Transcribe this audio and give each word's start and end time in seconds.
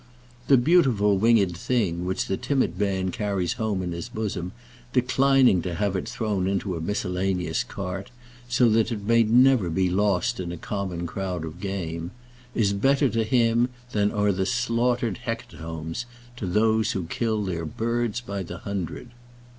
The 0.47 0.57
beautiful 0.57 1.19
winged 1.19 1.55
thing 1.55 2.05
which 2.05 2.25
the 2.25 2.35
timid 2.35 2.79
man 2.79 3.11
carries 3.11 3.53
home 3.61 3.83
in 3.83 3.91
his 3.91 4.09
bosom, 4.09 4.51
declining 4.93 5.61
to 5.61 5.75
have 5.75 5.95
it 5.95 6.09
thrown 6.09 6.47
into 6.47 6.75
a 6.75 6.81
miscellaneous 6.81 7.63
cart, 7.63 8.09
so 8.49 8.67
that 8.69 8.91
it 8.91 9.03
may 9.03 9.21
never 9.21 9.69
be 9.69 9.91
lost 9.91 10.39
in 10.39 10.51
a 10.51 10.57
common 10.57 11.05
crowd 11.05 11.45
of 11.45 11.59
game, 11.61 12.09
is 12.55 12.73
better 12.73 13.09
to 13.09 13.23
him 13.23 13.69
than 13.91 14.11
are 14.11 14.31
the 14.31 14.47
slaughtered 14.47 15.19
hecatombs 15.25 16.05
to 16.35 16.47
those 16.47 16.93
who 16.93 17.03
kill 17.03 17.43
their 17.45 17.63
birds 17.63 18.21
by 18.21 18.41
the 18.41 18.57
hundred. 18.57 19.11